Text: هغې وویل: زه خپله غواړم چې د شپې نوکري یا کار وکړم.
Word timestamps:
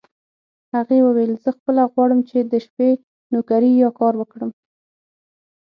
هغې 0.75 0.99
وویل: 1.03 1.31
زه 1.43 1.49
خپله 1.57 1.83
غواړم 1.91 2.19
چې 2.29 2.37
د 2.41 2.53
شپې 2.65 2.89
نوکري 3.33 3.71
یا 3.81 3.89
کار 3.99 4.13
وکړم. 4.17 4.51